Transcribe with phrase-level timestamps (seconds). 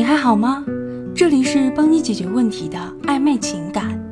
[0.00, 0.64] 你还好吗？
[1.14, 4.02] 这里是帮你解决问题的暧昧情感。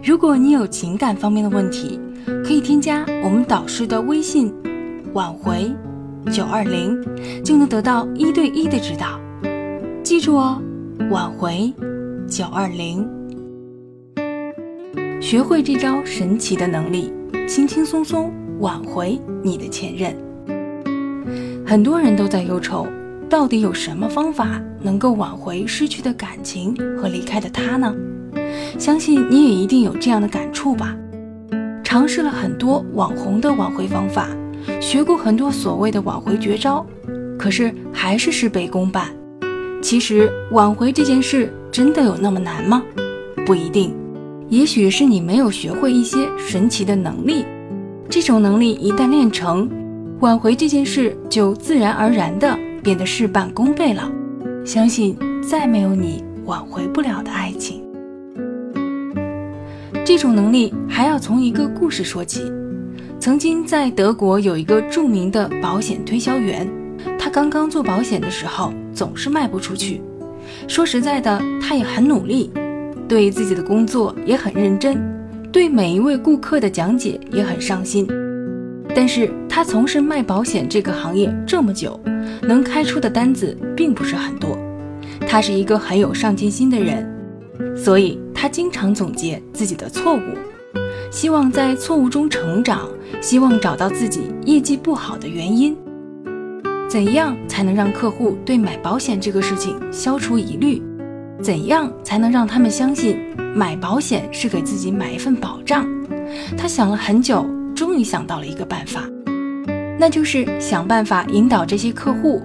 [0.00, 1.98] 如果你有情感方面的问题，
[2.44, 4.54] 可以添加我们导师的微信
[5.12, 5.74] “挽回
[6.30, 6.96] 九二零”，
[7.44, 9.18] 就能得到一对一的指导。
[10.04, 10.62] 记住哦
[11.10, 11.74] ，“挽回
[12.28, 13.04] 九二零”，
[15.20, 17.12] 学会这招神奇的能力，
[17.48, 20.16] 轻轻松松挽回你的前任。
[21.66, 22.86] 很多人都在忧愁。
[23.34, 27.92] 到底有什么方法能够挽回失去的感情和离开的他呢？
[28.78, 30.94] 相信你也一定有这样的感触吧。
[31.82, 34.28] 尝试了很多网红的挽回方法，
[34.80, 36.86] 学过很多所谓的挽回绝招，
[37.36, 39.08] 可是还是事倍功半。
[39.82, 42.84] 其实挽回这件事真的有那么难吗？
[43.44, 43.92] 不一定，
[44.48, 47.44] 也许是你没有学会一些神奇的能力。
[48.08, 49.68] 这种能力一旦练成，
[50.20, 52.56] 挽回这件事就自然而然的。
[52.84, 54.12] 变得事半功倍了，
[54.62, 57.82] 相信再没有你挽回不了的爱情。
[60.04, 62.42] 这种能力还要从一个故事说起。
[63.18, 66.70] 曾经在德国有一个著名的保险推销员，
[67.18, 70.02] 他刚刚做保险的时候总是卖不出去。
[70.68, 72.50] 说实在的，他也很努力，
[73.08, 75.02] 对自己的工作也很认真，
[75.50, 78.06] 对每一位顾客的讲解也很上心。
[78.94, 81.98] 但是他从事卖保险这个行业这么久。
[82.42, 84.56] 能开出的单子并不是很多，
[85.26, 87.06] 他是一个很有上进心的人，
[87.76, 90.20] 所以他经常总结自己的错误，
[91.10, 92.88] 希望在错误中成长，
[93.20, 95.76] 希望找到自己业绩不好的原因。
[96.88, 100.82] 怎样才能让客户对买保险这个事情消除疑虑？
[101.42, 103.18] 怎样才能让他们相信
[103.54, 105.86] 买保险是给自己买一份保障？
[106.56, 109.02] 他想了很久，终于想到了一个办法。
[109.98, 112.42] 那就是想办法引导这些客户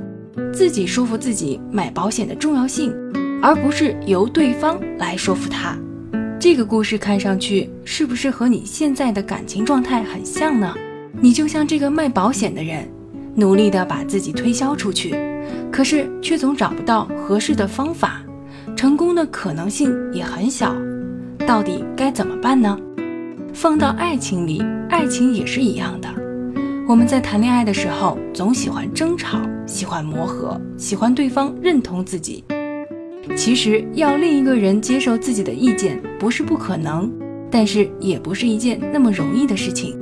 [0.54, 2.94] 自己说服自己买保险的重要性，
[3.42, 5.78] 而不是由对方来说服他。
[6.40, 10.74] 这个故事看上去是不是和你现在的感情状态很像呢？
[11.20, 12.88] 你就像这个卖保险的人，
[13.36, 15.16] 努力的把自己推销出去，
[15.70, 18.22] 可是却总找不到合适的方法，
[18.76, 20.74] 成功的可能性也很小。
[21.46, 22.80] 到底该怎么办呢？
[23.54, 26.08] 放到爱情里，爱情也是一样的。
[26.88, 32.44] 我们在谈恋爱的时候，总喜欢争吵，喜欢磨合，喜欢对方认同自己。
[33.36, 37.12] 其实要另一个人接受自己的意见，不是不可能，
[37.52, 39.96] 但是也不是一件那么容易的事情。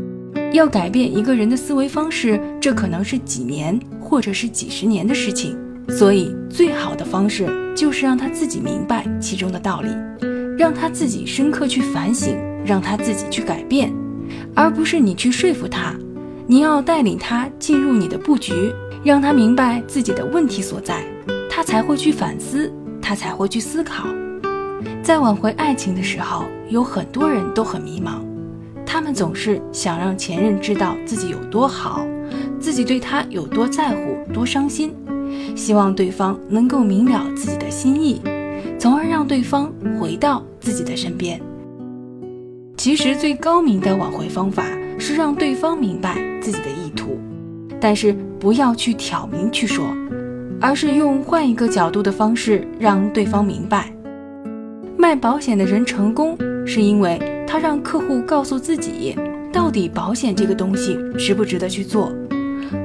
[0.54, 5.58] 要改变一个人的思维方式，这可能是几年或者是几十年的事情。
[5.90, 9.90] 所以，最好的方式就是让他自己明白其中的道理，
[10.58, 13.94] 让他自己深刻去反省，让他自己去改变，
[14.54, 15.94] 而不是你去说服他。
[16.46, 18.74] 你要带领他进入你的布局，
[19.04, 21.04] 让他明白自己的问题所在，
[21.50, 24.08] 他才会去反思，他才会去思考。
[25.02, 28.22] 在挽回爱情的时候，有很多人都很迷茫，
[28.86, 32.06] 他们总是想让前任知道自己有多好，
[32.60, 34.94] 自己对他有多在乎、多伤心，
[35.56, 38.22] 希望对方能够明了自己的心意，
[38.80, 41.42] 从而让对方回到自己的身边。
[42.78, 44.64] 其实最高明的挽回方法。
[45.00, 47.20] 是让对方明白自己的意图，
[47.80, 49.86] 但是不要去挑明去说，
[50.60, 53.94] 而是用换一个角度的方式让对方明白。
[54.98, 59.16] 卖保险的人成功，是因为他让客户告诉自己，
[59.54, 62.12] 到底保险这个东西值不值得去做。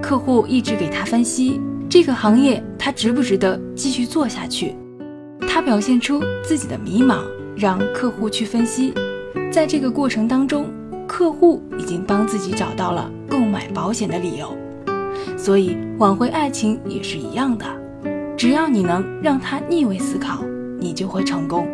[0.03, 4.77] 客户一直给他分析这个行业，他值不值得继续做下去。
[5.49, 7.23] 他表现出自己的迷茫，
[7.57, 8.93] 让客户去分析。
[9.53, 10.67] 在这个过程当中。
[11.05, 14.57] 客户已经帮自己找到了购买保险的理由，
[15.37, 17.67] 所以挽回爱情也是一样的。
[18.35, 20.43] 只要你能让他逆位思考，
[20.81, 21.69] 你就会成功。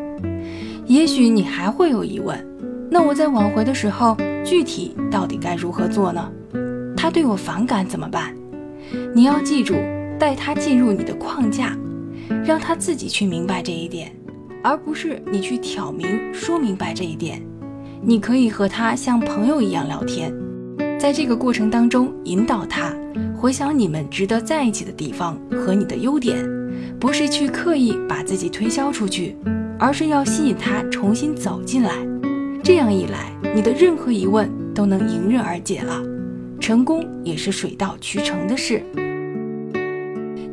[0.86, 2.44] 也许你还会有疑问，
[2.90, 6.28] 那我在挽回的时候，具体到底该如何做呢？
[6.96, 8.34] 他对我反感怎么办？
[9.14, 9.74] 你要记住，
[10.18, 11.78] 带他进入你的框架，
[12.44, 14.10] 让他自己去明白这一点，
[14.64, 17.40] 而不是你去挑明说明白这一点。
[18.00, 20.32] 你可以和他像朋友一样聊天，
[20.98, 22.94] 在这个过程当中引导他
[23.36, 26.38] 回想你们值得在一起的地方和你的优点，
[26.98, 29.36] 不是去刻意把自己推销出去，
[29.78, 31.92] 而是要吸引他重新走进来。
[32.62, 36.00] 这样一来，你的任何疑问都能迎刃而解了，
[36.60, 38.82] 成功也是水到渠成的事。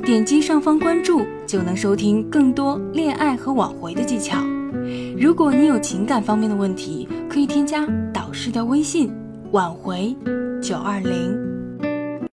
[0.03, 4.37] 点击上方关注就能收听更多恋爱和挽回的技巧。
[5.17, 9.09] 如果你有情感方面的问题，可以添加导师的微信：
[9.51, 10.15] 挽回
[10.61, 11.44] 九二零。